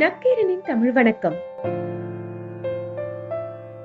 நக்கீரனின் 0.00 0.64
தமிழ் 0.68 0.92
வணக்கம். 0.96 1.36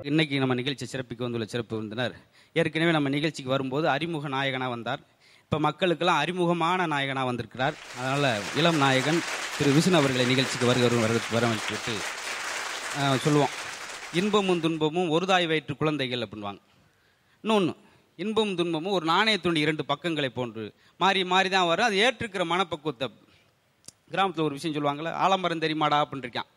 இன்னைக்கு 0.08 0.40
நம்ம 0.42 0.54
நிகழ்ச்சி 0.58 0.86
சிறப்பிக்கு 0.90 1.24
வந்துள்ள 1.24 1.46
சிறப்பு 1.52 1.74
விருந்தினர். 1.76 2.14
ஏற்கனவே 2.60 2.92
நம்ம 2.96 3.10
நிகழ்ச்சிக்கு 3.14 3.54
வரும்போது 3.54 3.86
அறிமுக 3.92 4.28
நாயகனா 4.34 4.66
வந்தார். 4.74 5.00
இப்போ 5.44 5.58
மக்களுக்கெல்லாம் 5.66 6.20
அறிமுகமான 6.24 6.88
நாயகனா 6.94 7.22
வந்திருக்கிறார். 7.30 7.78
அதனால 8.00 8.34
இளம் 8.60 8.80
நாயகன் 8.84 9.22
திரு 9.56 9.72
விஷ்ணு 9.78 9.98
அவர்களை 10.00 10.26
நிகழ்ச்சிக்கு 10.32 10.70
வருகிற 10.70 11.16
வரவேற்று 11.36 11.96
சொல்லுவோம். 13.24 13.54
இன்பமும் 14.22 14.62
துன்பமும் 14.66 15.10
ஒரு 15.16 15.26
தாய் 15.32 15.50
வயிற்று 15.52 15.76
குழந்தைகள் 15.82 16.26
அப்படின்வாங்க 16.26 16.62
இன்னொன்று 17.44 17.74
இன்பமும் 18.22 18.56
துன்பமும் 18.62 18.96
ஒரு 18.98 19.06
நாணயத்துண்டு 19.14 19.66
இரண்டு 19.66 19.84
பக்கங்களை 19.92 20.32
போன்று 20.38 20.64
மாறி 21.02 21.20
மாறி 21.34 21.48
தான் 21.58 21.70
வரும். 21.72 21.90
அது 21.90 21.96
ஏற்றிருக்கிற 22.06 22.44
மனப்பக்குவத்தை 22.54 23.08
கிராமத்தில் 24.14 24.46
ஒரு 24.48 24.56
விஷயம் 24.58 24.74
சொல்லுவாங்களே 24.76 25.12
ஆலமரம் 25.24 25.64
தெரியுமாடா 25.64 25.98
அப்படின்னு 26.02 26.26
இருக்கான். 26.26 26.48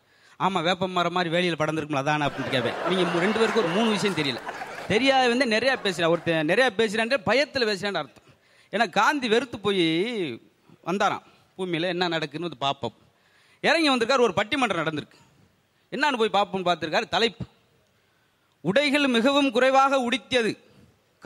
ஆமாம் 0.44 0.64
வேப்ப 0.68 0.88
மரம் 0.96 1.16
மாதிரி 1.16 1.30
வேலியில் 1.34 1.60
படர்ந்துருக்கும்ல 1.60 2.02
அதானே 2.04 2.24
அப்படின்னு 2.26 2.54
கேட்பேன். 2.54 2.78
நீங்கள் 2.88 3.22
ரெண்டு 3.24 3.38
பேருக்கும் 3.40 3.64
ஒரு 3.64 3.72
மூணு 3.76 3.88
விஷயம் 3.96 4.18
தெரியல. 4.20 4.40
தெரியாத 4.92 5.28
வந்து 5.32 5.46
நிறையா 5.54 5.74
பேசுகிறேன் 5.84 6.10
ஒருத்தன் 6.14 6.50
நிறையா 6.52 6.66
பேசுகிறான்ற 6.80 7.18
பயத்தில் 7.28 7.68
பேசுகிறான்னு 7.70 8.00
அர்த்தம். 8.02 8.26
ஏன்னா 8.74 8.86
காந்தி 8.98 9.26
வெறுத்து 9.34 9.58
போய் 9.66 9.84
வந்தாராம். 10.88 11.24
பூமியில் 11.56 11.92
என்ன 11.94 12.08
நடக்குன்னு 12.14 12.48
வந்து 12.48 12.64
பார்ப்போம். 12.66 12.94
இறங்கி 13.68 13.88
வந்திருக்கார் 13.92 14.26
ஒரு 14.26 14.34
பட்டிமன்றம் 14.40 14.82
நடந்திருக்கு. 14.82 15.18
என்னன்னு 15.94 16.20
போய் 16.22 16.36
பார்ப்போம்னு 16.38 16.68
பார்த்துருக்காரு 16.68 17.08
தலைப்பு. 17.16 17.44
உடைகள் 18.70 19.06
மிகவும் 19.16 19.50
குறைவாக 19.56 20.00
உடித்தது 20.08 20.52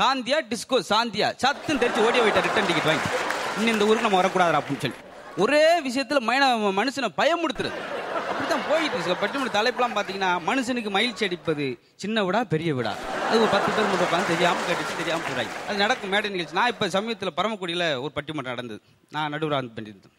காந்தியா 0.00 0.38
டிஸ்கோ 0.50 0.78
சாந்தியா. 0.92 1.28
சத்துன்னு 1.42 1.82
தெரிச்சு 1.82 2.06
ஓடிய 2.06 2.20
போயிட்டார் 2.24 2.46
ரிட்டன் 2.48 2.68
டிக்கெட் 2.70 2.90
வாங்கி. 2.90 3.08
இன்னும் 3.58 3.74
இந்த 3.74 3.86
ஊருக்கு 3.88 4.06
நம்ம 4.06 4.20
வரக்கூடாது 4.22 4.58
அப்படின்னு 4.58 4.84
சொல்லி. 4.84 4.98
ஒரே 5.42 5.64
விஷயத்துல 5.88 6.20
மைன 6.28 6.44
மனுஷனை 6.78 7.08
பயமுடுத்துறது. 7.20 7.78
அப்படித்தான் 8.30 8.64
போயிட்டு 8.68 8.96
இருக்கு. 8.96 9.20
பட்டிமன்ற 9.22 9.50
தலைப்பெல்லாம் 9.56 9.96
பார்த்தீங்கன்னா 9.98 10.30
மனுஷனுக்கு 10.48 10.90
மகிழ்ச்சி 10.96 11.24
அடிப்பது 11.24 11.66
சின்ன 12.02 12.22
விடா 12.26 12.40
பெரிய 12.54 12.70
விடா. 12.74 12.92
அது 13.28 13.40
ஒரு 13.40 13.50
பத்து 13.54 13.70
பேர் 13.72 13.88
மட்டும் 13.90 14.08
உட்காந்து 14.08 14.30
தெரியாமல் 14.32 14.66
கேட்டுச்சு 14.68 14.96
தெரியாமல் 14.96 15.26
போறாங்க 15.28 15.52
அது 15.68 15.76
நடக்கும் 15.84 16.12
மேடை 16.14 16.30
நிகழ்ச்சி. 16.30 16.54
நான் 16.54 16.70
இப்போ 16.72 16.88
சமீபத்தில் 16.96 17.36
பரமக்குடியில் 17.38 17.86
ஒரு 18.04 18.12
பட்டிமன்றம் 18.14 18.52
நடந்தது. 18.54 18.80
நான் 19.10 19.32
நடுவராக 19.32 19.70
பண்ணியிருந்தேன். 19.76 20.16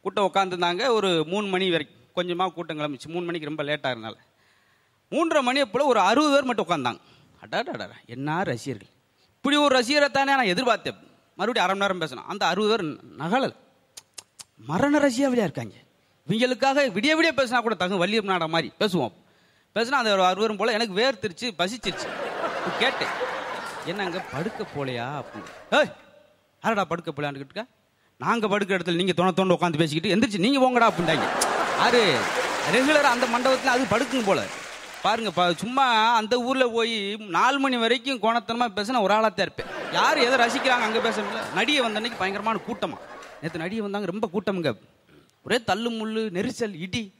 கூட்டம் 0.00 0.28
உட்காந்துருந்தாங்க 0.30 0.88
ஒரு 0.98 1.10
மூணு 1.26 1.46
மணி 1.46 1.70
வரைக்கும் 1.70 1.98
கொஞ்சமாக 2.18 2.52
கூட்டம் 2.52 2.78
கிளம்பிச்சு. 2.78 3.08
மூணு 3.14 3.24
மணிக்கு 3.24 3.50
ரொம்ப 3.50 3.62
லேட்டாக 3.62 3.94
இருந்தால 3.94 4.16
மூன்றரை 5.14 5.42
மணியை 5.48 5.66
போல 5.66 5.84
ஒரு 5.84 6.00
அறுபது 6.00 6.32
பேர் 6.34 6.48
மட்டும் 6.50 6.66
உட்காந்தாங்க 6.68 7.00
அடாடா 7.44 7.86
என்ன 8.14 8.42
ரசிகர்கள். 8.42 8.92
இப்படி 9.36 9.56
ஒரு 9.56 9.72
ரசிகரை 9.78 10.08
தானே 10.10 10.32
நான் 10.38 10.52
எதிர்பார்த்தேன். 10.54 10.98
மறுபடியும் 11.38 11.66
அரை 11.66 11.74
மணி 11.74 11.82
நேரம் 11.82 12.00
பேசணும். 12.00 12.28
அந்த 12.32 12.46
அறுபது 12.46 12.70
பேர் 12.72 12.84
நகலல். 13.22 13.54
மரண 14.66 14.98
ரசியாவிலையா 14.98 15.46
இருக்காங்க. 15.48 15.74
இவங்களுக்காக 16.28 16.78
விடிய 16.96 17.12
விடிய 17.18 17.30
பேசினா 17.36 17.60
கூட 17.60 17.74
தங்க 17.74 17.96
வள்ளியம் 17.96 18.30
நாடா 18.30 18.46
மாதிரி 18.46 18.72
பேசுவோம். 18.80 19.12
பேசினா 19.74 19.98
அந்த 20.00 20.12
ஒரு 20.12 20.24
அறுவரும் 20.24 20.56
போல 20.56 20.72
எனக்கு 20.72 20.94
வேர்த்திருச்சு 21.00 21.46
பசிச்சிருச்சு. 21.58 22.06
கேட்டேன். 22.78 23.12
என்ன 23.84 24.02
என்னங்க 24.04 24.20
படுக்க 24.32 24.66
போலையா 24.76 25.06
அப்படின்னு. 25.20 25.50
ஏய் 25.70 25.92
யாரடா 26.62 26.84
படுக்க 26.84 27.10
போலையான்னு 27.10 27.40
கேட்டுக்க? 27.42 27.66
நாங்க 28.18 28.46
படுக்கிற 28.46 28.78
இடத்துல 28.78 28.94
நீங்க 28.94 29.12
தொண 29.16 29.30
தொண்ட 29.30 29.56
உட்காந்து 29.60 29.76
பேசிக்கிட்டு 29.76 30.14
எந்திரிச்சு 30.16 30.38
நீங்க 30.38 30.58
போங்கடா 30.64 30.88
அப்படின்ட்டாங்க. 30.90 31.26
யாரு? 31.78 32.16
ரெகுலரா 32.72 33.10
அந்த 33.14 33.26
மண்டபத்துல 33.26 33.74
அது 33.76 33.84
படுக்குங்க 33.84 34.24
போல. 34.24 34.42
பாருங்க 35.02 35.54
சும்மா 35.54 36.14
அந்த 36.14 36.38
ஊர்ல 36.38 36.66
போய் 36.66 37.16
நாலு 37.16 37.58
மணி 37.58 37.76
வரைக்கும் 37.76 38.22
கோணத்தனமா 38.22 38.66
பேசினா 38.76 39.00
ஒரு 39.00 39.14
ஆளாத்தான் 39.14 39.46
இருப்பேன். 39.46 39.66
யார் 39.92 40.18
எதை 40.18 40.38
ரசிக்கிறாங்க 40.38 40.86
அங்க 40.88 41.00
பேச 41.00 41.22
நடிகை 41.54 41.80
வந்த 41.80 42.00
அன்னைக்கு 42.00 42.18
பயங்கரமான 42.18 42.60
கூட்டமா. 42.66 42.98
நேற்று 43.42 43.58
நடிகை 43.58 43.80
வந்தாங்க 43.80 44.08
ரொம்ப 44.12 44.28
கூட்டம்ங்க. 44.34 44.78
ஒரே 45.42 45.64
தள்ளு 45.64 45.90
முள்ளு 45.90 46.22
நெரிசல் 46.36 46.74
இடி. 46.74 47.14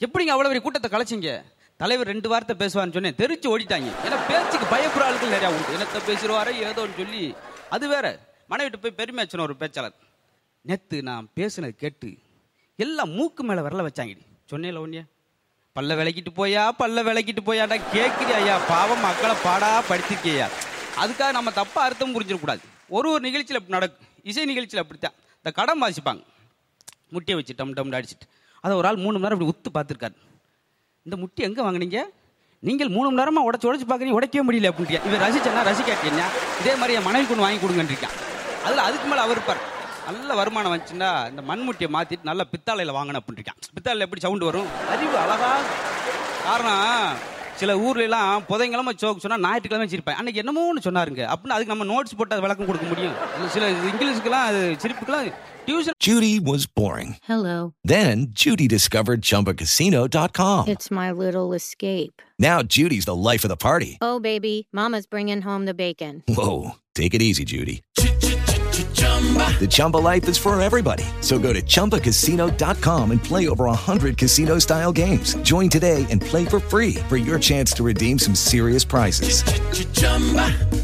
எப்படிங்க 0.00 0.32
அவ்வளோ 0.34 0.50
பெரிய 0.50 0.60
கூட்டத்தை 0.60 0.90
கலைச்சிங்க? 0.90 1.42
தலைவர் 1.76 2.06
ரெண்டு 2.06 2.28
வார்த்தை 2.28 2.56
பேசுவான்னு 2.56 2.68
சொன்னேன் 2.68 3.14
தெரிச்சு 3.16 3.46
ஓடிட்டாங்க. 3.52 3.90
ஏன்னா 4.04 4.18
பேச்சுக்கு 4.28 4.76
பயப்படுற 4.76 5.04
ஆளுகள் 5.08 5.34
நிறையா 5.34 5.50
உண்டு. 5.56 5.76
என்னத்தை 5.76 6.00
பேசிடுவாரோ 6.06 6.52
ஏதோன்னு 6.68 6.96
சொல்லி. 6.96 7.34
அது 7.70 7.88
வேற. 7.88 8.28
மனைவிட்டு 8.50 8.76
போய் 8.76 8.94
பெருமையா 8.96 9.40
ஒரு 9.40 9.56
பேச்சாளர். 9.58 9.92
நேத்து 10.62 11.02
நான் 11.02 11.28
பேசுனது 11.36 11.68
கேட்டு 11.68 12.16
எல்லாம் 12.76 13.10
மூக்கு 13.10 13.42
மேலே 13.44 13.60
வரல 13.60 13.86
வச்சாங்கடி. 13.88 14.22
சொன்னேல 14.50 14.82
ஒன்னே 14.84 15.02
பல்ல 15.78 15.94
விளக்கிட்டு 16.00 16.30
போயா 16.36 16.62
பல்ல 16.78 17.02
விளக்கிட்டு 17.08 17.42
போயாடா 17.46 17.80
கேட்குறியா 17.92 18.38
ஐயா. 18.40 18.58
பாவம் 18.68 19.00
மக்களை 19.00 19.36
பாடா 19.42 19.82
படுத்திருக்கியா. 19.88 20.48
அதுக்காக 20.96 21.30
நம்ம 21.30 21.50
தப்பாக 21.50 21.88
அர்த்தம் 21.88 22.14
புரிஞ்சிடக்கூடாது. 22.14 22.62
ஒரு 22.88 23.10
ஒரு 23.10 23.20
நிகழ்ச்சியில் 23.20 23.62
அப்படி 23.62 23.78
நடக்கும் 23.78 24.06
இசை 24.22 24.44
நிகழ்ச்சியில் 24.44 24.84
அப்படித்தான். 24.84 25.18
இந்த 25.42 25.50
கடம் 25.58 25.82
வாசிப்பாங்க. 25.82 26.22
முட்டியை 27.14 27.36
வச்சு 27.38 27.54
டம் 27.60 27.72
டம் 27.76 27.92
அடிச்சுட்டு. 27.98 28.26
அதை 28.64 28.72
ஒரு 28.78 28.86
ஆள் 28.88 28.98
மூணு 29.04 29.18
மணி 29.18 29.24
நேரம் 29.24 29.38
இப்படி 29.38 29.52
உத்து 29.52 29.70
பார்த்துருக்காரு. 29.76 30.16
இந்த 31.06 31.16
முட்டி 31.20 31.40
எங்கே 31.46 31.62
வாங்குனீங்க? 31.66 32.00
நீங்கள் 32.68 32.90
மூணு 32.96 33.06
மணி 33.06 33.20
நேரமாக 33.20 33.46
உடச்சு 33.48 33.68
உடச்சு 33.68 33.86
பார்க்குறீங்க 33.90 34.16
உடைக்கவே 34.18 34.44
முடியல 34.48 34.70
அப்படின்ட்டு. 34.70 34.98
இவன் 35.08 35.22
ரசிச்சேன்னா 35.24 35.62
ரசிக்காட்டியா 35.70 36.26
இதே 36.60 36.74
மாதிரி 36.80 36.96
என் 36.98 37.06
மனைவி 37.08 37.26
கொண்டு 37.26 37.44
வாங்கி 37.44 37.60
கொடுங்கன்னு 37.62 37.92
இருக்கான். 37.94 38.16
அதில் 38.66 38.86
அதுக்கு 38.86 39.06
மேலே 39.06 39.22
அவர் 39.24 39.36
இருப்பார். 39.36 39.62
நல்ல 40.06 40.34
வருமானம் 40.40 40.72
வந்துச்சுன்னா 40.74 41.10
இந்த 41.32 41.42
மண்முட்டியை 41.50 41.90
மாற்றிட்டு 41.96 42.30
நல்லா 42.30 42.44
பித்தாளையில் 42.52 42.96
வாங்கணும் 42.98 43.20
அப்படின்னு 43.20 43.40
இருக்கான். 43.40 43.60
பித்தாளையில் 43.76 44.06
எப்படி 44.06 44.24
சவுண்டு 44.26 44.48
வரும்? 44.50 44.70
அறிவு 44.94 45.18
அழகா. 45.24 45.52
காரணம் 46.46 47.16
சில 47.61 47.73
ஊர்ல 47.87 48.07
எல்லாம் 48.09 48.45
புதைங்கிழமை 48.51 48.93
சோக்கு 49.01 49.23
சொன்னா 49.25 49.41
ஞாயிற்றுக்கிழமை 49.47 49.89
சிரிப்பேன் 49.93 50.19
அன்னைக்கு 50.19 50.41
என்னமோன்னு 50.43 50.85
சொன்னாருங்க 50.87 51.23
அப்படின்னு 51.33 51.57
அதுக்கு 51.57 51.73
நம்ம 51.73 51.87
நோட்ஸ் 51.93 52.17
போட்டு 52.19 52.35
அது 52.35 52.45
விளக்கம் 52.45 52.69
கொடுக்க 52.69 52.87
முடியும் 52.93 53.15
சில 53.55 53.69
இங்கிலீஷுக்கெல்லாம் 53.91 54.47
அது 54.51 54.63
சிரிப்புக்கெல்லாம் 54.83 55.29
tuition 55.67 55.95
Judy 56.07 56.33
was 56.49 56.63
boring. 56.79 57.11
Hello. 57.29 57.55
Then 57.93 58.15
Judy 58.41 58.67
discovered 58.67 59.21
ChumbaCasino.com. 59.29 60.61
It's 60.67 60.89
my 60.91 61.07
little 61.23 61.53
escape. 61.53 62.21
Now 62.39 62.57
Judy's 62.75 63.05
the 63.05 63.17
life 63.29 63.43
of 63.43 63.49
the 63.49 63.59
party. 63.59 63.91
Oh, 64.01 64.17
baby, 64.21 64.55
Mama's 64.73 65.07
bringing 65.07 65.41
home 65.41 65.65
the 65.65 65.73
bacon. 65.75 66.15
Whoa, 66.39 66.57
take 66.95 67.13
it 67.13 67.23
easy, 67.23 67.45
Judy. 67.45 67.77
The 69.20 69.68
Chumba 69.68 69.98
life 69.98 70.28
is 70.28 70.38
for 70.38 70.58
everybody. 70.60 71.04
So 71.20 71.38
go 71.38 71.52
to 71.52 71.60
ChumbaCasino.com 71.62 73.10
and 73.10 73.22
play 73.22 73.48
over 73.48 73.64
100 73.66 74.16
casino 74.16 74.58
style 74.58 74.92
games. 74.94 75.34
Join 75.42 75.68
today 75.68 76.06
and 76.10 76.22
play 76.22 76.46
for 76.46 76.58
free 76.62 76.94
for 77.08 77.18
your 77.18 77.38
chance 77.38 77.72
to 77.74 77.82
redeem 77.84 78.18
some 78.18 78.34
serious 78.34 78.84
prizes. 78.84 79.42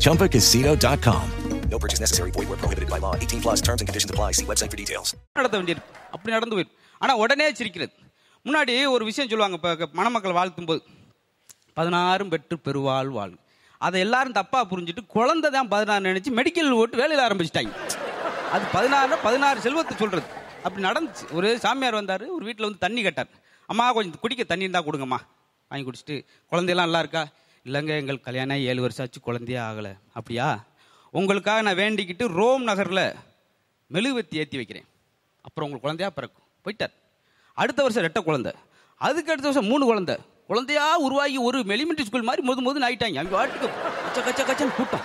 ChumbaCasino.com. 0.05 1.25
No 1.70 1.78
purchase 1.78 2.00
necessary. 2.00 2.31
Void 2.31 2.49
where 2.50 2.58
prohibited 2.58 2.90
by 2.90 2.99
law. 2.99 3.14
18 3.16 3.40
plus 3.40 3.60
terms 3.60 3.81
and 3.81 3.88
conditions 3.88 4.10
apply. 4.10 4.32
See 4.32 4.44
website 4.44 4.70
for 4.70 4.81
details. 4.82 5.08
நடத்த 5.38 5.56
வேண்டியிருக்கு 5.60 5.94
அப்படி 6.14 6.34
நடந்து 6.37 6.56
போயிடும் 6.56 6.76
ஆனா 7.00 7.14
உடனே 7.22 7.46
சிரிக்கிறது 7.60 7.93
முன்னாடி 8.46 8.75
ஒரு 8.94 9.05
விஷயம் 9.10 9.31
சொல்லுவாங்க 9.32 9.56
இப்போ 9.60 9.88
மணமக்கள் 10.00 10.37
வாழ்த்தும் 10.38 10.69
போது 10.70 10.81
பதினாறும் 11.76 12.31
பெற்று 12.34 12.56
பெருவாள் 12.66 13.10
வாழ் 13.19 13.34
அதை 13.81 13.99
எல்லாரும் 14.06 14.37
தப்பா 14.40 14.60
புரிஞ்சுட்டு 14.70 15.02
குழந்தை 15.16 15.49
தான் 15.56 15.70
பதினாறு 15.72 16.08
நினைச்சு 16.10 16.31
மெடிக்கல் 16.38 16.76
ஓட்டு 16.82 17.00
வேலையில் 17.02 17.25
ஆரம்பிச்சிட்டாங்க 17.26 17.72
அது 18.52 18.64
பதினாறு 18.72 19.16
பதினாறு 19.19 19.60
செல்வத்தை 19.60 19.96
சொல்றது. 19.96 20.26
அப்படி 20.62 20.87
நடந்துச்சு. 20.87 21.32
ஒரு 21.32 21.58
சாமியார் 21.58 21.94
வந்தார் 21.94 22.25
ஒரு 22.26 22.44
வீட்டில் 22.44 22.64
வந்து 22.64 22.78
தண்ணி 22.78 23.02
கேட்டார். 23.02 23.26
அம்மா 23.66 23.93
கொஞ்சம் 23.93 24.20
குடிக்க 24.20 24.44
தண்ணி 24.44 24.64
இருந்தால் 24.64 24.84
கொடுங்கம்மா. 24.84 25.16
வாங்கி 25.69 25.90
குடிச்சிட்டு 25.90 26.25
குழந்தையெல்லாம் 26.48 26.90
நல்லா 26.90 26.98
இருக்கா? 26.98 27.26
இல்லைங்க 27.64 27.98
எங்கள் 28.00 28.20
கல்யாணம் 28.20 28.56
ஏழு 28.56 28.81
வருஷம் 28.81 29.06
ஆச்சு 29.06 29.20
குழந்தையே 29.20 29.60
ஆகலை. 29.60 29.98
அப்படியா? 30.12 30.64
உங்களுக்காக 31.10 31.62
நான் 31.62 31.75
வேண்டிக்கிட்டு 31.75 32.26
ரோம் 32.26 32.62
நகரில் 32.62 33.14
மெழுகுவத்தி 33.93 34.34
ஏற்றி 34.34 34.56
வைக்கிறேன். 34.56 34.87
அப்புறம் 35.43 35.70
உங்களுக்கு 35.70 35.81
குழந்தையா 35.81 36.10
பிறக்கும். 36.10 36.44
போயிட்டார். 36.64 36.94
அடுத்த 37.54 37.82
வருஷம் 37.82 38.04
ரெட்டை 38.04 38.22
குழந்தை. 38.22 38.52
அதுக்கு 38.96 39.32
அடுத்த 39.32 39.48
வருஷம் 39.48 39.70
மூணு 39.70 39.84
குழந்தை. 39.84 40.16
குழந்தையா 40.46 40.96
உருவாகி 40.96 41.37
ஒரு 41.37 41.58
எலிமெண்ட்ரி 41.58 42.04
ஸ்கூல் 42.04 42.22
மாதிரி 42.22 42.43
முது 42.43 42.62
முதுன்னு 42.66 42.82
ஆயிட்டாங்க. 42.82 43.16
அவங்க 43.16 43.46
வாட்டுக்கு 43.46 43.70
கச்ச 44.02 44.22
கச்ச 44.22 44.43
கச்சன்னு 44.44 44.75
கூட்டம். 44.75 45.00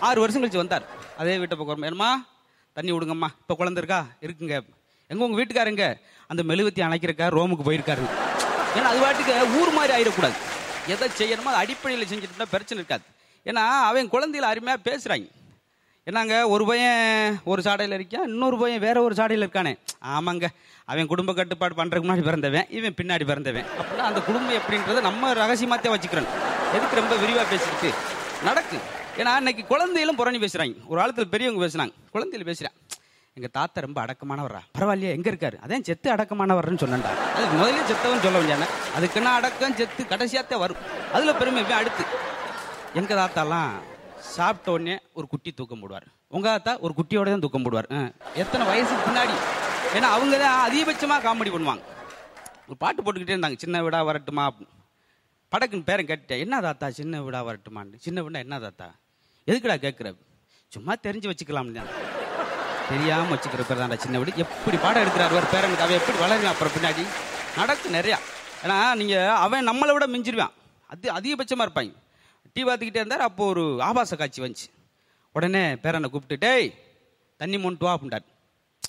ஆறு 0.00 0.20
வருஷம் 0.20 0.44
கழிச்சு 0.44 0.56
வந்தார். 0.56 0.86
அதே 1.18 1.38
வீட்டை 1.38 1.58
பக்கம் 1.58 1.82
ஏமா 1.82 2.12
தண்ணி 2.80 2.92
விடுங்கம்மா. 2.96 3.28
இப்போ 3.42 3.54
குழந்தை 3.54 3.82
இருக்கா? 3.82 4.06
இருக்குங்க. 4.26 4.56
எங்க 5.10 5.24
உங்க 5.24 5.36
வீட்டுக்காரங்க 5.40 5.84
அந்த 6.26 6.42
மெழுகுத்தி 6.50 6.80
அணைக்கிறக்கா 6.86 7.26
ரோமுக்கு 7.36 7.64
போயிருக்காரு. 7.68 8.04
ஏன்னா 8.76 8.88
அது 8.90 9.00
வாட்டுக்கு 9.04 9.32
ஊர் 9.60 9.72
மாதிரி 9.78 9.92
ஆயிடக்கூடாது. 9.96 10.36
எதை 10.92 11.08
செய்யணுமோ 11.18 11.50
அது 11.50 11.60
அடிப்படையில் 11.62 12.06
செஞ்சுட்டு 12.12 12.46
பிரச்சனை 12.54 12.78
இருக்காது. 12.82 13.04
ஏன்னா 13.46 13.64
அவன் 13.88 14.10
குழந்தையில 14.14 14.48
அருமையாக 14.52 14.84
பேசுகிறாங்க 14.88 15.28
என்னங்க 16.06 16.48
ஒரு 16.48 16.64
பையன் 16.66 17.40
ஒரு 17.44 17.62
சாடையில் 17.62 17.96
இருக்கான் 17.96 18.28
இன்னொரு 18.32 18.56
பையன் 18.58 18.80
வேற 18.84 19.02
ஒரு 19.02 19.14
சாடையில் 19.14 19.44
இருக்கானே. 19.44 19.72
ஆமாங்க. 20.14 20.46
அவன் 20.84 21.10
குடும்ப 21.12 21.32
கட்டுப்பாடு 21.32 21.74
பண்ணுறதுக்கு 21.74 22.08
முன்னாடி 22.08 22.24
பிறந்தவன் 22.28 22.70
இவன் 22.70 22.96
பின்னாடி 23.00 23.24
பிறந்தவன். 23.24 23.66
அப்படின்னா 23.80 24.06
அந்த 24.10 24.20
குடும்பம் 24.20 24.58
எப்படின்றத 24.60 25.00
நம்ம 25.00 25.32
ரகசியமாத்தே 25.42 25.92
வச்சுக்கிறோம் 25.94 26.30
எதுக்கு 26.76 27.00
ரொம்ப 27.02 27.16
விரிவாக 27.16 27.46
பேசிக்கிட்டு? 27.50 27.90
நடக்கு. 28.48 28.78
ஏன்னா 29.20 29.32
இன்னைக்கு 29.40 29.62
குழந்தையிலும் 29.70 30.18
புறணி 30.20 30.38
பேசுறாங்க. 30.44 30.74
ஒரு 30.90 30.98
காலத்தில் 31.00 31.32
பெரியவங்க 31.32 31.60
பேசுனாங்க 31.64 31.94
குழந்தையில 32.14 32.44
பேசுறேன். 32.50 32.74
எங்க 33.36 33.48
தாத்தா 33.56 33.80
ரொம்ப 33.84 33.98
அடக்கமானவரா? 34.04 34.60
பரவாயில்லையா 34.76 35.10
எங்க 35.16 35.28
இருக்காரு? 35.32 35.56
அதான் 35.64 35.84
செத்து 35.88 36.08
அடக்கமானவர்னு 36.14 36.80
சொன்னேன்டா. 36.82 37.10
அது 37.36 37.44
முதல்ல 37.58 37.82
செத்தவன் 37.90 38.22
சொல்ல 38.24 38.38
வேண்டியான 38.40 38.68
அதுக்குன்னா 38.98 39.32
அடக்கம் 39.38 39.76
செத்து 39.80 40.04
கடைசியாத்த 40.12 40.58
வரும். 40.62 40.80
அதுல 41.16 41.34
பெருமை 41.40 41.62
அடுத்து. 41.80 42.04
எங்க 43.00 43.14
தாத்தாலாம் 43.20 43.74
சாப்பிட்ட 44.36 44.70
உடனே 44.76 44.96
ஒரு 45.18 45.26
குட்டி 45.32 45.50
தூக்கம் 45.58 45.82
போடுவார். 45.82 46.06
உங்க 46.36 46.48
தாத்தா 46.48 46.72
ஒரு 46.86 46.94
குட்டியோட 46.98 47.28
தான் 47.34 47.44
தூக்கம் 47.44 47.64
போடுவார். 47.66 47.88
எத்தனை 48.42 48.64
வயசுக்கு 48.70 49.06
பின்னாடி? 49.08 49.36
ஏன்னா 49.96 50.08
அவங்க 50.16 50.34
தான் 50.44 50.58
அதிகபட்சமா 50.66 51.18
காமெடி 51.26 51.52
பண்ணுவாங்க. 51.54 51.84
ஒரு 52.68 52.76
பாட்டு 52.82 53.02
போட்டுக்கிட்டே 53.02 53.36
இருந்தாங்க. 53.36 53.60
சின்ன 53.64 53.82
விடா 53.86 54.00
வரட்டுமா? 54.10 54.46
படக்குன்னு 55.52 55.88
பேரன் 55.90 56.10
கேட்டுட்டேன். 56.10 56.42
என்ன 56.46 56.60
தாத்தா? 56.66 56.88
சின்ன 56.98 57.22
விடா 57.26 57.42
வரட்டுமான்னு. 57.50 57.96
சின்ன 58.08 58.22
விடா 58.26 58.44
என்ன 58.46 58.58
தாத்தா? 58.66 58.88
எதுக்குடா 59.50 59.76
கேட்குற 59.84 60.08
சும்மா 60.74 60.92
தெரிஞ்சு 61.06 61.28
வச்சுக்கலாம் 61.30 61.76
தான் 61.76 61.88
வச்சுக்கிற 63.32 63.62
பேர் 63.68 63.80
தான்டா 63.80 63.96
சின்ன 64.04 64.18
வீடு. 64.20 64.32
எப்படி 64.44 64.76
பாடம் 64.84 65.02
எடுக்கிறார் 65.04 65.34
ஒரு 65.38 65.46
பேரனுக்கு 65.52 65.84
அவன் 65.84 65.98
எப்படி 66.00 66.18
வளருவான் 66.22 66.52
அப்புறம் 66.52 66.74
பின்னாடி? 66.76 67.02
நடக்கும் 67.58 67.94
நிறையா. 67.96 68.18
ஏன்னா 68.64 68.76
நீங்கள் 69.00 69.32
அவன் 69.44 69.68
நம்மளை 69.68 69.92
விட 69.96 70.06
மிஞ்சிருவான். 70.14 70.54
அது 70.92 71.06
அதிகபட்சமாக 71.18 71.66
இருப்பாங்க. 71.66 71.92
டீ 72.54 72.60
பார்த்துக்கிட்டே 72.68 73.02
இருந்தார் 73.02 73.26
அப்போ 73.28 73.42
ஒரு 73.52 73.64
ஆபாச 73.88 74.16
காட்சி 74.20 74.40
வந்துச்சு. 74.44 74.68
உடனே 75.36 75.62
பேரனை 75.82 76.08
கூப்பிட்டு 76.14 76.38
டேய் 76.46 76.68
தண்ணி 77.40 77.58
மொண்டு 77.64 77.84
வா 77.86 77.92
அப்படின்ட்டார் 77.96 78.26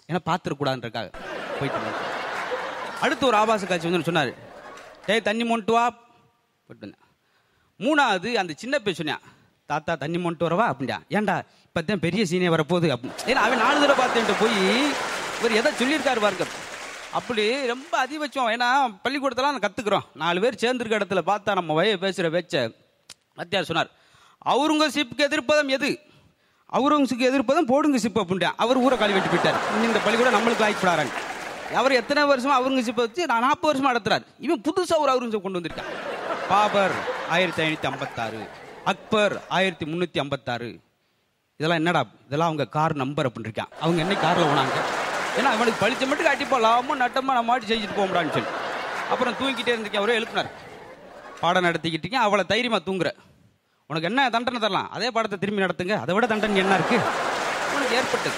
ஏன்னா 0.09 0.21
பார்த்துருக்கூடாதுன்றக்காக 0.29 1.09
போயிட்டு 1.59 2.07
அடுத்து 3.05 3.23
ஒரு 3.31 3.37
ஆபாச 3.41 3.65
காட்சி 3.71 3.87
வந்து 3.89 4.09
சொன்னார். 4.09 4.33
டேய் 5.09 5.27
தண்ணி 5.29 5.45
மொண்டு 5.51 5.73
வா 5.77 5.85
போயிட்டு 6.65 6.85
வந்தேன் 6.85 7.05
மூணாவது 7.85 8.31
அந்த 8.41 8.53
சின்ன 8.63 8.75
பேர் 8.85 8.99
சொன்னான். 9.01 9.23
தாத்தா 9.71 9.93
தண்ணி 10.01 10.17
மொண்டு 10.25 10.45
வரவா? 10.47 10.65
அப்படின்டா. 10.71 10.97
ஏன்டா 11.17 11.35
இப்பதான் 11.67 12.03
பெரிய 12.05 12.23
சீனே 12.31 12.49
வரப்போகுது 12.55 12.87
அப்படின்னு. 12.93 13.17
ஏன்னா 13.31 13.41
அவன் 13.45 13.63
நாலு 13.63 13.79
தடவை 13.81 13.97
பார்த்தேன்ட்டு 14.03 14.35
போய் 14.41 14.59
இவர் 15.39 15.57
எதை 15.59 15.71
சொல்லியிருக்காரு 15.79 16.21
பாருங்க. 16.25 16.45
அப்படி 17.19 17.43
ரொம்ப 17.71 17.93
அதிகபட்சம் 18.05 18.51
ஏன்னா 18.55 18.67
பள்ளிக்கூடத்தெல்லாம் 19.05 19.53
நான் 19.53 19.65
கற்றுக்குறோம் 19.65 20.05
நாலு 20.23 20.41
பேர் 20.43 20.61
சேர்ந்துருக்க 20.63 20.99
இடத்துல 20.99 21.21
பார்த்தா 21.29 21.53
நம்ம 21.59 21.73
வய 21.79 21.97
பேசுகிற 22.03 22.29
பேச்ச 22.35 22.55
மத்தியார் 23.39 23.69
சொன்னார். 23.69 23.89
அவுரங்கசீப்புக்கு 24.53 25.25
எதிர்ப்பதம் 25.29 25.71
எது? 25.77 25.89
அவுரங்கசீப்புக்கு 26.77 27.29
எதிர்ப்பதம் 27.31 27.69
போடுங்க 27.71 27.97
சிப்பு 28.05 28.19
அப்படின்ட்டு 28.23 28.49
அவர் 28.63 28.79
ஊரை 28.85 28.97
காலி 28.97 29.13
வெட்டி 29.15 29.29
போயிட்டார். 29.33 29.59
இந்த 29.87 29.99
பள்ளிக்கூடம் 30.05 30.37
நம்மளுக்கு 30.37 30.67
ஆகிப்படாராங்க 30.67 31.15
அவர் 31.81 31.99
எத்தனை 31.99 32.21
வருஷமா 32.29 32.55
அவுரங்கசீப்பை 32.59 33.01
வச்சு 33.05 33.25
நான் 33.31 33.45
நாற்பது 33.47 33.71
வருஷமா 33.71 33.91
நடத்துறாரு. 33.91 34.25
இவன் 34.39 34.63
புதுசாக 34.67 35.03
ஒரு 35.03 35.11
அவுரங்கசீப் 35.13 35.45
கொண்டு 35.45 35.59
வந்திருக்கான். 35.59 35.91
பாபர் 36.49 36.95
ஆயிரத்தி 37.29 37.61
ஐநூற்றி 37.63 37.89
ஐம்பத்தாறு. 37.91 38.41
அக்பர் 38.89 39.33
ஆயிரத்தி 39.57 39.85
முந்நூற்றி 39.85 40.19
ஐம்பத்தாறு. 40.23 40.69
இதெல்லாம் 41.57 41.79
என்னடா 41.81 42.01
இதெல்லாம் 42.27 42.49
அவங்க 42.49 42.65
கார் 42.75 42.93
நம்பர் 43.01 43.27
அப்படின்னு 43.27 43.49
இருக்கான். 43.49 43.71
அவங்க 43.83 43.99
என்ன 44.05 44.15
காரில் 44.23 44.49
போனாங்க? 44.51 44.77
ஏன்னா 45.37 45.49
அவனுக்கு 45.55 45.81
பழிச்ச 45.83 46.07
மட்டும் 46.09 46.31
அடிப்பா 46.31 46.57
லாபமும் 46.65 47.01
நட்டமாக 47.01 47.35
நம்ம 47.37 47.49
மாட்டி 47.49 47.67
செஞ்சுட்டு 47.71 47.97
போகமுடான்னு 47.99 48.35
சொல்லி. 48.37 48.51
அப்புறம் 49.11 49.37
தூங்கிட்டே 49.41 49.73
இருந்திருக்கேன் 49.73 50.03
அவரே 50.03 50.17
எழுப்பினார். 50.19 50.49
பாடம் 51.41 51.67
நடத்திக்கிட்டு 51.67 52.05
இருக்கேன் 52.05 52.25
அவளை 52.27 52.45
தைரியமாக 52.53 52.83
தூங்குற. 52.87 53.11
உனக்கு 53.89 54.09
என்ன 54.09 54.29
தண்டனை 54.35 54.59
தரலாம்? 54.59 54.89
அதே 54.95 55.11
பாடத்தை 55.11 55.39
திரும்பி 55.39 55.65
நடத்துங்க. 55.65 55.95
அதை 56.03 56.15
விட 56.15 56.27
தண்டனை 56.27 56.61
என்ன 56.63 56.77
இருக்குது 56.79 57.07
உனக்கு 57.75 57.95
ஏற்பட்டது. 57.99 58.37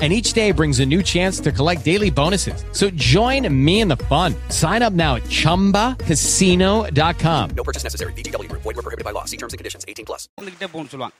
And 0.00 0.12
each 0.12 0.32
day 0.32 0.50
brings 0.52 0.80
a 0.80 0.86
new 0.86 1.02
chance 1.04 1.38
to 1.40 1.52
collect 1.52 1.84
daily 1.84 2.10
bonuses. 2.10 2.64
So 2.72 2.90
join 3.12 3.42
me 3.66 3.80
in 3.80 3.88
the 3.88 3.96
fun. 4.12 4.34
Sign 4.50 4.82
up 4.82 4.92
now 4.94 5.16
at 5.16 5.22
chumbacasino.com. 5.38 7.50
No 7.60 7.64
purchase 7.64 7.82
necessary. 7.82 8.12
VGW 8.12 8.48
Group. 8.50 8.62
Void 8.62 8.76
were 8.76 8.82
prohibited 8.82 9.04
by 9.04 9.12
law. 9.18 9.24
See 9.24 9.36
terms 9.38 9.52
and 9.54 9.58
conditions. 9.62 9.84
18 9.88 10.04
plus. 10.10 10.28
இருந்துகிட்டே 10.38 10.68
போகணும்னு 10.72 10.92
சொல்லுவாங்க 10.94 11.16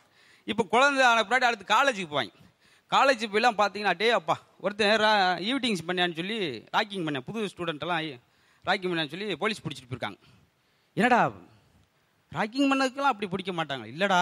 இப்போ 0.47 0.63
குழந்தை 0.75 1.03
ஆன 1.11 1.23
பின்னாடி 1.29 1.47
அடுத்து 1.49 1.67
காலேஜுக்கு 1.75 2.11
போவாங்க 2.15 2.33
காலேஜ் 2.91 3.23
போயெல்லாம் 3.33 3.59
பார்த்தீங்கன்னா 3.61 3.95
டே 4.03 4.09
அப்பா 4.19 4.35
ஒருத்தன் 4.65 5.05
ஈவிட்டிங்ஸ் 5.49 5.85
பண்ணான்னு 5.89 6.19
சொல்லி 6.21 6.39
ராக்கிங் 6.77 7.05
பண்ணேன் 7.07 7.27
புது 7.29 7.49
ஸ்டூடெண்ட் 7.55 7.85
எல்லாம் 7.87 8.05
ராக்கிங் 8.65 8.93
பண்ணான்னு 8.93 9.13
சொல்லி 9.15 9.29
போலீஸ் 9.43 9.63
பிடிச்சிட்டு 9.65 9.91
போயிருக்காங்க 9.91 10.19
என்னடா 10.97 11.21
ராக்கிங் 12.33 12.71
பண்ணதுக்கெல்லாம் 12.71 13.13
அப்படி 13.15 13.29
பிடிக்க 13.33 13.53
மாட்டாங்க 13.59 13.85
இல்லடா 13.93 14.21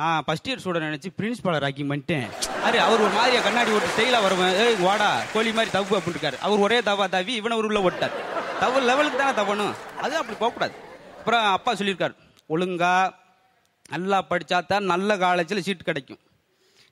நான் 0.00 0.24
ஃபர்ஸ்ட் 0.24 0.48
இயர் 0.48 0.60
ஸ்டூடெண்ட் 0.62 0.86
நினச்சி 0.88 1.10
பிரின்ஸ்பாலர் 1.18 1.62
ராக்கிங் 1.64 1.90
பண்ணிட்டேன் 1.90 2.26
அரே 2.66 2.78
அவர் 2.86 3.02
ஒரு 3.04 3.12
மாதிரியா 3.18 3.40
கண்ணாடி 3.44 3.70
ஓட்டு 3.76 3.92
ஸ்டைலாக 3.92 4.20
வருவேன். 4.26 4.54
ஏய் 4.62 4.76
வாடா 4.86 5.08
கோழி 5.34 5.50
மாதிரி 5.58 5.70
தப்பு 5.76 5.94
அப்படின்னு 5.98 6.40
அவர் 6.46 6.64
ஒரே 6.66 6.78
தவா 6.88 7.04
தவி 7.14 7.32
இவனை 7.40 7.56
ஒரு 7.60 7.68
உள்ள 7.70 7.80
ஓட்டார். 7.88 8.14
தவறு 8.62 8.84
லெவலுக்கு 8.90 9.18
தானே 9.20 9.34
தவணும் 9.40 9.72
அது 10.04 10.14
அப்படி 10.20 10.36
போகக்கூடாது. 10.42 10.74
அப்புறம் 11.18 11.46
அப்பா 11.56 11.72
சொல்லியிருக்காரு 11.80 12.14
ஒழுங்கா 12.54 12.92
நல்லா 13.94 14.20
படித்தா 14.30 14.58
தான் 14.72 14.86
நல்ல 14.92 15.10
காலேஜில் 15.24 15.64
சீட் 15.66 15.88
கிடைக்கும். 15.90 16.20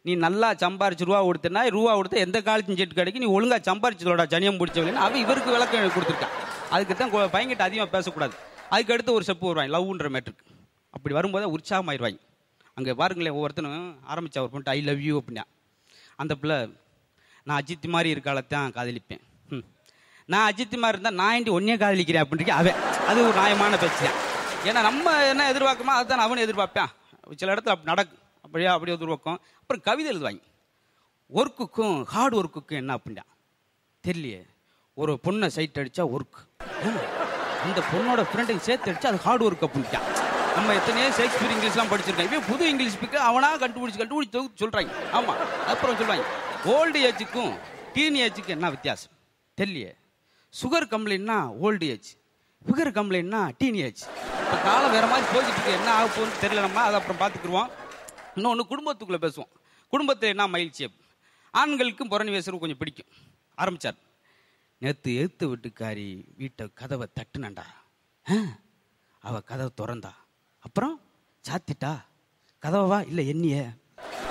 நீ 0.07 0.12
நல்லா 0.26 0.49
சம்பாரிச்சு 0.64 1.09
ரூபா 1.11 1.23
கொடுத்தனா 1.28 1.61
ரூபா 1.76 1.93
கொடுத்தா 2.00 2.25
எந்த 2.26 2.40
காலேஜும் 2.49 2.78
சீட் 2.81 2.99
கிடைக்கும். 3.00 3.25
நீ 3.26 3.31
ஒழுங்கா 3.37 3.59
சம்பாரிச்சதோட 3.71 4.25
ஜனியம் 4.35 4.61
பிடிச்சவங்க 4.61 5.07
அவன் 5.07 5.23
இவருக்கு 5.26 5.57
விளக்கம் 5.57 5.97
கொடுத்துருக்கான் 5.97 6.37
அதுக்கு 6.75 6.95
தான் 7.02 7.12
பையன்கிட்ட 7.37 7.64
அதிகமாக 7.69 7.90
பேசக்கூடாது. 7.97 8.37
அதுக்கு 8.75 8.95
அடுத்து 8.95 9.17
ஒரு 9.19 9.26
ஸ்டெப் 9.28 9.49
வருவாங்க 9.50 9.73
லவ்ன்ற 9.76 10.09
மேட்ருக்கு 10.17 10.47
அப்படி 10.97 11.14
வரும்போது 11.19 11.57
உற்சாகமாயிருவாங்க. 11.57 12.21
அங்கே 12.75 12.95
பாருங்களேன் 12.95 13.33
ஒவ்வொருத்தனும் 13.33 13.95
ஆரம்பிச்சா 14.09 14.38
ஒரு 14.38 14.50
பொண்ணு 14.50 14.62
ஐ 14.64 14.81
லவ் 14.81 15.00
யூ 15.00 15.23
அப்படின்னா. 15.23 15.43
அந்த 16.16 16.35
பிள்ளை 16.35 16.76
நான் 17.45 17.62
அஜித் 17.62 17.88
மாதிரி 17.88 18.11
இருக்காலத்தான் 18.11 18.71
காதலிப்பேன். 18.71 19.21
ம். 19.49 19.59
நான் 20.26 20.52
அஜித் 20.52 20.76
மாதிரி 20.76 21.00
இருந்தால் 21.00 21.14
நான் 21.14 21.37
இண்டி 21.37 21.50
ஒன்றே 21.50 21.76
காதலிக்கிறேன்? 21.76 22.25
அப்படின்னு 22.31 22.49
அவன் 22.49 22.75
அது 23.09 23.23
ஒரு 23.23 23.33
நியாயமான 23.33 23.76
பேச்சு. 23.76 24.09
ஏன்னா 24.64 24.73
நம்ம 24.73 25.26
என்ன 25.26 25.52
எதிர்பார்க்கமோ 25.52 25.95
அதுதான் 25.95 26.19
அவனும் 26.19 26.45
எதிர்பார்ப்பேன். 26.45 26.87
சில 27.37 27.52
இடத்துல 27.52 27.75
அப்படி 27.75 27.83
நடக்கும். 27.83 28.19
அப்படியே 28.43 28.71
அப்படியே 28.71 28.97
எதிர்பார்க்கும் 28.97 29.40
அப்புறம் 29.61 29.83
கவிதை 29.83 30.12
எழுதுவாங்க. 30.12 30.43
ஒர்க்குக்கும் 31.35 32.02
ஹார்ட் 32.02 32.35
ஒர்க்குக்கும் 32.35 32.73
என்ன 32.73 32.95
அப்படின்னா 32.95 33.23
தெரியலையே 34.07 34.47
ஒரு 34.95 35.21
பொண்ணை 35.23 35.47
சைட் 35.47 35.75
அடித்தா 35.75 36.16
ஒர்க் 36.16 36.64
அந்த 37.62 37.83
பொண்ணோட 37.93 38.26
ஃப்ரெண்டையும் 38.33 38.57
சேர்த்து 38.57 38.93
அடிச்சா 38.93 39.07
அது 39.07 39.16
ஹார்ட் 39.16 39.43
ஒர்க் 39.43 39.64
அப்படின்ட்டான். 39.64 40.24
நம்ம 40.56 40.75
எத்தனையோ 40.78 41.06
ஷேக்ஸ்பியர் 41.18 41.52
இங்கிலீஷ்லாம் 41.54 41.90
படிச்சிருக்கோம். 41.92 42.28
இப்போ 42.28 42.40
புது 42.50 42.64
இங்கிலீஷ் 42.73 42.99
பிக்க 43.02 43.16
அவனா 43.28 43.49
கண்டுபிடிச்சி 43.62 43.99
கண்டுபிடிச்சி 44.00 44.34
தொகுத்து 44.37 44.61
சொல்கிறாங்க 44.62 44.92
ஆமாம் 45.16 45.40
அப்புறம் 45.73 45.96
சொல்கிறாங்க 46.00 46.25
ஓல்டு 46.75 47.00
ஏஜுக்கும் 47.08 47.54
டீன் 47.94 48.18
ஏஜுக்கும் 48.26 48.54
என்ன 48.56 48.70
வித்தியாசம்? 48.75 49.12
தெரியலையே. 49.61 49.92
சுகர் 50.61 50.87
கம்ப்ளைண்ட்னா 50.94 51.38
ஓல்டு 51.64 51.88
ஏஜ் 51.94 52.11
சுகர் 52.68 52.92
கம்ப்ளைண்ட்னா 52.99 53.40
டீன் 53.58 53.78
ஏஜ் 53.87 54.02
இப்போ 54.42 54.56
காலம் 54.68 54.94
வேற 54.96 55.06
மாதிரி 55.12 55.26
போய்கிட்டு 55.32 55.56
இருக்கு. 55.56 55.76
என்ன 55.78 55.90
ஆக 55.99 56.06
போகுதுன்னு 56.14 56.42
தெரியல 56.44 56.64
நம்ம. 56.66 56.80
அதை 56.87 56.96
அப்புறம் 57.00 57.20
பார்த்துக்குருவோம். 57.23 57.70
இன்னொன்று 58.37 58.64
குடும்பத்துக்குள்ளே 58.73 59.20
பேசுவோம். 59.26 59.52
குடும்பத்தில் 59.92 60.32
என்ன 60.34 60.46
மகிழ்ச்சி? 60.46 60.87
ஆண்களுக்கும் 61.61 62.11
புறணி 62.11 62.32
பேசுறது 62.37 62.62
கொஞ்சம் 62.64 62.82
பிடிக்கும். 62.82 63.11
ஆரம்பிச்சார். 63.62 63.99
நேற்று 64.82 65.11
எழுத்து 65.20 65.44
வீட்டுக்காரி 65.50 66.08
வீட்டை 66.40 66.64
கதவை 66.80 67.06
தட்டுனண்டா 67.18 67.66
அவள் 68.25 68.52
அவ 69.28 69.40
கதவை 69.50 69.73
திறந்தா. 69.80 70.12
அப்புறம் 70.66 70.94
சாத்திட்டா? 71.44 71.92
கதவா 72.64 72.99
இல்ல 73.11 73.21
எண்ணிய. 73.33 73.56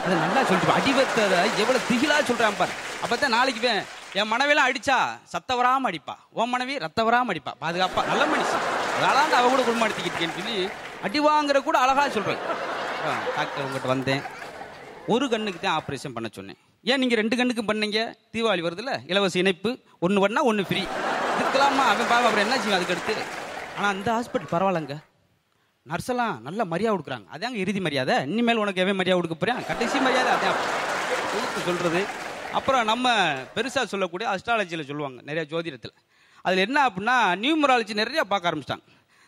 அதை 0.04 0.14
நல்லா 0.24 0.42
சொல்லிட்டு 0.48 0.76
அடிவத்தத 0.78 1.34
எவ்வளவு 1.62 1.88
திகிலா 1.90 2.16
சொல்றான் 2.30 2.58
பாரு. 2.62 2.74
அப்பதான் 3.04 3.36
நாளைக்கு 3.38 3.74
என் 4.20 4.32
மனைவியெல்லாம் 4.32 4.70
அடிச்சா 4.70 4.98
சத்த 5.34 5.56
வராமல் 5.60 5.90
அடிப்பா. 5.90 6.16
உன் 6.40 6.52
மனைவி 6.54 6.74
ரத்த 6.86 7.04
வராமல் 7.08 7.34
அடிப்பா. 7.34 7.54
பாதுகாப்பா. 7.64 8.02
நல்ல 8.10 8.24
மனுஷன். 8.34 8.66
அதனால 8.96 9.38
அவ 9.40 9.46
கூட 9.54 9.62
குடும்பம் 9.68 9.86
நடத்திக்கிட்டேன்னு 9.86 10.38
சொல்லி 10.40 10.58
அடி 11.06 11.20
வாங்குற 11.28 11.62
கூட 11.68 11.78
அழகா 11.84 12.04
சொல்றேன் 12.18 12.42
டாக்டர் 13.38 13.64
உங்கள்கிட்ட 13.66 13.94
வந்தேன். 13.94 14.22
ஒரு 15.14 15.26
கண்ணுக்கு 15.32 15.60
தான் 15.64 15.78
ஆப்ரேஷன் 15.80 16.16
பண்ண 16.18 16.28
சொன்னேன். 16.38 16.60
ஏன் 16.92 17.02
நீங்க 17.02 17.16
ரெண்டு 17.22 17.36
கண்ணுக்கும் 17.40 17.70
பண்ணீங்க? 17.72 18.00
தீபாவளி 18.34 18.64
வருதுல்ல? 18.68 18.94
இலவச 19.12 19.36
இணைப்பு. 19.44 19.72
ஒன்று 20.06 20.24
பண்ணா 20.26 20.44
ஒன்று 20.50 20.64
ஃப்ரீ 20.70 20.84
இதுக்கெல்லாமா 21.40 21.84
அவன் 21.94 22.12
பாவம். 22.12 22.28
அப்புறம் 22.30 22.46
என்ன 22.48 22.58
செய்யும் 22.62 22.78
அதுக்கு 22.80 22.96
அடுத்து 22.96 23.16
ஆனால் 23.78 23.92
அந்த 23.96 24.10
ஹாஸ்பிட்டல் 24.18 24.54
பரவாயில்லங்க. 24.56 24.96
நர்ஸெல்லாம் 25.92 26.36
நல்ல 26.48 26.62
மரியாதை 26.74 26.92
கொடுக்குறாங்க. 26.94 27.28
அதாங்க 27.36 27.58
இறுதி 27.64 27.80
மரியாதை. 27.86 28.16
இனிமேல் 28.34 28.62
உனக்கு 28.64 28.82
எவன் 28.84 28.98
மரியாதை 29.00 29.18
கொடுக்க 29.20 29.36
போறேன் 29.40 29.60
கடைசி 29.70 29.98
மரியாதை 30.06 30.30
அதான் 30.36 30.60
சொல்கிறது 31.32 31.64
சொல்றது. 31.68 32.02
அப்புறம் 32.58 32.84
நம்ம 32.92 33.08
பெருசாக 33.56 33.86
சொல்லக்கூடிய 33.94 34.28
அஸ்ட்ராலஜியில் 34.34 34.88
சொல்லுவாங்க 34.90 35.20
நிறைய 35.30 35.44
ஜோதிடத்தில். 35.52 35.94
அதில் 36.46 36.64
என்ன 36.68 36.80
அப்படின்னா 36.88 37.16
நியூமராலஜி 37.44 37.94
நிறைய 38.02 38.24
பார்க்க 38.32 38.50
ஆரம்பிச்சிட்டாங்க. 38.50 38.86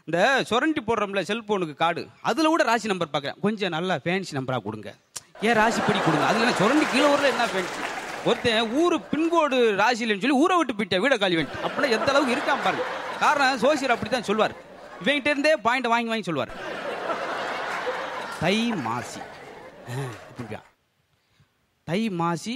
இந்த 0.07 0.19
சுரண்டி 0.49 0.81
போடுறோம்ல 0.87 1.21
செல்போனுக்கு 1.29 1.75
கார்டு. 1.83 2.01
அதில் 2.29 2.51
கூட 2.53 2.63
ராசி 2.71 2.91
நம்பர் 2.91 3.13
பார்க்குறேன். 3.13 3.39
கொஞ்சம் 3.45 3.73
நல்லா 3.77 3.95
ஃபேன்சி 4.05 4.33
நம்பராக 4.39 4.63
கொடுங்க. 4.67 4.89
ஏன் 5.47 5.57
ராசி 5.61 5.79
படி 5.87 5.99
கொடுங்க? 6.07 6.25
அதில் 6.31 6.43
சொரண்டி 6.43 6.59
சுரண்டி 6.61 6.85
கீழே 6.93 7.07
ஊரில் 7.13 7.31
என்ன 7.33 7.47
ஃபேன்சி 7.53 7.81
ஒருத்தன் 8.29 8.69
ஊர் 8.81 8.95
பின்கோடு 9.09 9.57
ராசியிலன்னு 9.81 10.23
சொல்லி 10.23 10.37
ஊரை 10.43 10.55
விட்டு 10.59 10.75
போயிட்டேன் 10.77 11.01
வீடை 11.03 11.17
காலி 11.23 11.35
வந்துட்டு 11.39 11.63
அப்படின்னா 11.65 11.89
எந்த 11.97 12.09
அளவுக்கு 12.13 12.35
இருக்கான் 12.35 12.63
பாருங்க. 12.67 12.85
காரணம் 13.23 13.59
சோசியர் 13.65 13.93
அப்படி 13.95 14.11
தான் 14.13 14.29
சொல்வார் 14.29 14.55
இவங்கிட்ட 15.03 15.29
இருந்தே 15.33 15.53
பாயிண்ட் 15.67 15.91
வாங்கி 15.93 16.11
வாங்கி 16.11 16.27
சொல்லுவார். 16.29 16.53
தை 18.39 18.57
மாசி. 18.87 19.21
தை 21.89 21.99
மாசி 22.21 22.55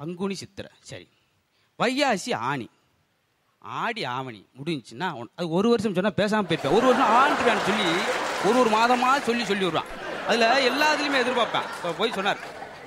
பங்குனி 0.00 0.36
சித்திரை. 0.42 0.70
சரி. 0.90 1.08
வையாசி 1.80 2.32
ஆணி. 2.50 2.68
ஆடி 3.80 4.02
ஆவணி 4.16 4.40
முடிஞ்சுச்சுன்னா 4.58 5.08
அது 5.38 5.48
ஒரு 5.58 5.68
வருஷம் 5.72 5.94
சொன்னால் 5.96 6.18
பேசாமல் 6.20 6.48
போயிருப்பேன். 6.48 6.76
ஒரு 6.78 6.86
வருஷம் 6.88 7.12
ஆண்டுவான்னு 7.18 7.66
சொல்லி 7.68 7.86
ஒரு 8.48 8.56
ஒரு 8.62 8.70
மாதமாக 8.76 9.20
சொல்லி 9.28 9.44
சொல்லி 9.50 9.64
வருவான் 9.68 9.90
அதில் 10.28 10.70
எல்லாத்துலேயுமே 10.70 11.20
எதிர்பார்ப்பேன். 11.22 11.68
இப்போ 11.76 11.90
போய் 11.98 12.16
சொன்னார் 12.18 12.40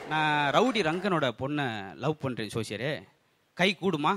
நான் 0.09 0.53
ரவுடி 0.55 0.81
ரங்கனோட 0.89 1.27
பொண்ணை 1.41 1.67
லவ் 2.03 2.21
பண்ணுறேன் 2.23 2.53
சோசியரே. 2.55 2.91
கை 3.59 3.69
கூடுமா? 3.81 4.13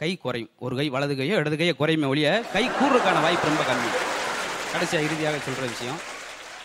கை 0.00 0.08
குறையும். 0.24 0.50
ஒரு 0.64 0.74
கை 0.78 0.84
வலது 0.94 1.14
கையோ 1.18 1.36
இடது 1.42 1.56
கையோ 1.60 1.74
குறையுமே 1.78 2.06
ஒழிய 2.12 2.28
கை 2.52 2.62
கூடுறதுக்கான 2.68 3.20
வாய்ப்பு 3.24 3.46
ரொம்ப 3.50 3.62
கம்மி. 3.68 3.88
கடைசியாக 4.72 5.06
இறுதியாக 5.06 5.38
சொல்கிற 5.46 5.64
விஷயம். 5.72 5.98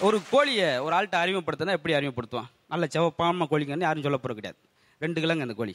ஒரு 0.08 0.18
கோழியை 0.32 0.68
ஒரு 0.86 0.94
ஆள்கிட்ட 0.98 1.18
அறிமுகப்படுத்தினா 1.24 1.76
எப்படி 1.78 1.94
அறிமுகப்படுத்துவான்? 2.00 2.50
நல்ல 2.72 2.88
செவப்பாம 2.94 3.48
கோழிங்கன்னு 3.52 3.88
யாரும் 3.88 4.06
சொல்ல 4.06 4.18
போகிற 4.18 4.34
கிடையாது. 4.40 4.60
ரெண்டு 5.04 5.22
கிலோங்க 5.22 5.46
அந்த 5.48 5.56
கோழி. 5.62 5.74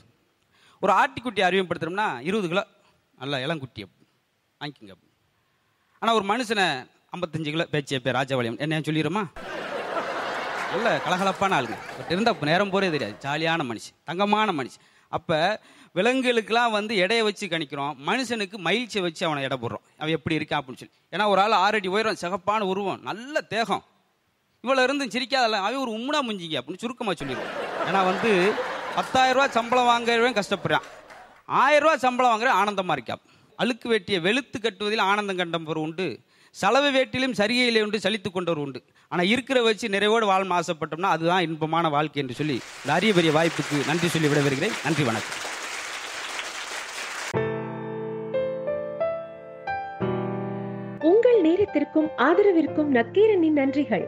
ஒரு 0.82 0.92
ஆட்டிக்குட்டி 1.00 1.42
அறிமுகப்படுத்துறோம்னா 1.48 2.06
இருபது 2.28 2.48
கிலோ. 2.52 2.64
நல்ல 3.22 3.40
இளங்குட்டி 3.46 3.84
வாங்கிக்கோங்க 4.60 4.96
ஆனால் 6.00 6.16
ஒரு 6.18 6.26
மனுஷனை 6.32 6.66
ஐம்பத்தஞ்சு 7.16 7.50
கிலோ 7.54 7.66
பேச்சு 7.74 8.02
பேர் 8.04 8.18
ராஜபாளையம்? 8.18 8.60
என்ன 8.64 8.80
சொல்லிடுமா 8.88 9.24
நல்ல 10.72 10.88
கலகலப்பான 11.06 11.56
ஆளுங்க. 11.58 11.76
பட் 11.96 12.12
இருந்தால் 12.14 12.48
நேரம் 12.52 12.72
போகிறே 12.72 12.90
தெரியாது. 12.94 13.16
ஜாலியான 13.26 13.66
மனுஷன். 13.70 13.96
தங்கமான 14.08 14.52
மனுஷன். 14.60 14.84
அப்போ 15.16 15.36
விலங்குகளுக்கெல்லாம் 15.98 16.74
வந்து 16.78 16.94
எடையை 17.04 17.22
வச்சு 17.28 17.46
கணிக்கிறோம். 17.52 17.94
மனுஷனுக்கு 18.08 18.56
மகிழ்ச்சியை 18.66 19.04
வச்சு 19.06 19.22
அவனை 19.28 19.42
எடை 19.48 19.58
போடுறோம். 19.62 19.84
அவன் 20.00 20.16
எப்படி 20.18 20.36
இருக்கான் 20.38 20.60
அப்படின்னு 20.60 20.82
சொல்லி. 20.82 20.96
ஏன்னா 21.14 21.26
ஒரு 21.32 21.40
ஆள் 21.44 21.56
ஆறடி 21.64 21.88
உயரம் 21.94 22.20
சிகப்பான 22.24 22.60
உருவம் 22.72 23.00
நல்ல 23.08 23.40
தேகம். 23.54 23.84
இவ்வளோ 24.64 24.82
இருந்தும் 24.86 25.12
சிரிக்காதல்ல. 25.14 25.58
அவன் 25.64 25.82
ஒரு 25.84 25.92
உம்முனா 25.96 26.20
முஞ்சிங்க 26.28 26.58
அப்படின்னு 26.60 26.82
சுருக்கமாக 26.84 27.16
சொல்லிடுவோம். 27.20 27.52
ஏன்னா 27.88 28.00
வந்து 28.10 28.30
பத்தாயிரம் 28.96 29.54
சம்பளம் 29.56 29.90
வாங்குறவன் 29.90 30.38
கஷ்டப்படுறான். 30.38 30.86
ஆயிரம் 31.62 32.02
சம்பளம் 32.04 32.32
வாங்குற 32.32 32.50
ஆனந்தமாக 32.60 32.96
இருக்கா? 32.98 33.16
அழுக்கு 33.62 33.86
வேட்டியை 33.92 34.20
வெளுத்து 34.26 34.58
கட்டுவதில் 34.64 35.06
ஆனந்தம் 35.10 35.40
கண்டவர் 35.42 35.84
உண்டு. 35.84 36.06
செலவு 36.54 36.88
வேட்டிலும் 36.96 37.36
சரியிலே 37.40 37.82
உண்டு 37.86 37.98
சலித்து 38.04 38.30
கொண்டவர் 38.30 38.62
உண்டு. 38.64 38.80
ஆனால் 39.08 39.30
இருக்கிற 39.34 39.58
வச்சு 39.68 39.88
நிறைவோடு 39.88 40.26
வாழ 40.30 40.42
ஆசைப்பட்டோம்னா 40.58 41.12
அதுதான் 41.16 41.44
இன்பமான 41.48 41.88
வாழ்க்கை 41.96 42.22
என்று 42.22 42.38
சொல்லி 42.40 42.56
இந்த 42.82 42.92
அரிய 42.96 43.12
பெரிய 43.18 43.32
வாய்ப்புக்கு 43.38 43.78
நன்றி 43.90 44.10
சொல்லி 44.14 44.30
விட 44.32 44.42
வருகிறேன் 44.48 44.76
நன்றி 44.84 45.04
வணக்கம். 45.10 45.38
ஆதரவிற்கும் 52.17 52.91
நக்கீரனின் 52.91 53.57
நன்றிகள் 53.59 54.05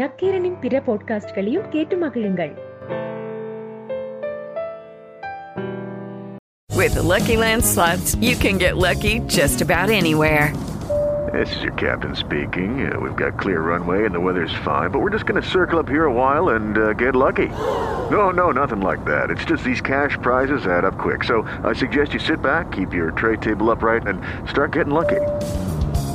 நக்கீரனின் 0.00 0.58
பிற 0.58 0.82
பாட்காஸ்ட்களையும் 0.86 1.68
கேட்டு 1.68 1.96
மகிழுங்கள் 1.96 2.54
With 6.70 6.94
the 6.94 7.02
Lucky 7.02 7.36
Land 7.36 7.64
slots, 7.64 8.10
you 8.16 8.34
can 8.34 8.56
get 8.58 8.74
lucky 8.76 9.20
just 9.38 9.58
about 9.60 9.88
anywhere. 9.90 10.46
This 11.32 11.54
is 11.56 11.62
your 11.62 11.72
captain 11.74 12.14
speaking. 12.16 12.72
Uh, 12.86 12.98
we've 13.02 13.14
got 13.14 13.38
clear 13.38 13.60
runway 13.60 14.04
and 14.06 14.14
the 14.14 14.20
weather's 14.20 14.54
fine, 14.64 14.90
but 14.90 15.00
we're 15.02 15.10
just 15.10 15.26
going 15.26 15.40
to 15.40 15.48
circle 15.48 15.78
up 15.78 15.88
here 15.88 16.06
a 16.06 16.12
while 16.12 16.48
and 16.50 16.78
uh, 16.78 16.92
get 16.94 17.14
lucky. 17.14 17.48
No, 18.10 18.30
no, 18.30 18.50
nothing 18.50 18.80
like 18.80 19.04
that. 19.04 19.30
It's 19.30 19.44
just 19.44 19.62
these 19.64 19.80
cash 19.80 20.14
prizes 20.20 20.66
add 20.66 20.84
up 20.84 20.98
quick. 20.98 21.24
So 21.24 21.36
I 21.62 21.72
suggest 21.72 22.12
you 22.14 22.20
sit 22.20 22.42
back, 22.42 22.72
keep 22.72 22.92
your 22.92 23.12
tray 23.12 23.36
table 23.36 23.70
upright, 23.70 24.06
and 24.06 24.20
start 24.50 24.72
getting 24.72 24.92
lucky. 24.92 25.20